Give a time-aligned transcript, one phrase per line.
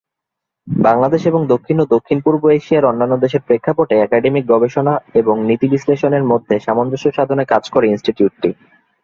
[0.67, 6.55] বাংলাদেশ এবং দক্ষিণ ও দক্ষিণ-পূর্ব এশিয়ার অন্যান্য দেশের প্রেক্ষাপটে একাডেমিক গবেষণা এবং নীতি বিশ্লেষণের মধ্যে
[6.59, 8.49] সামঞ্জস্য সাধনে কাজ করে ইনস্টিটিউটটি।